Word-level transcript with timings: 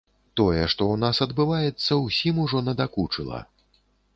Тое, 0.39 0.61
што 0.73 0.85
ў 0.85 0.95
нас 1.03 1.19
адбываецца, 1.27 1.99
усім 2.07 2.43
ужо 2.45 2.65
надакучыла. 2.71 3.45